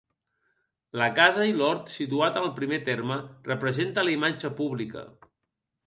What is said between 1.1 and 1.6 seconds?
casa i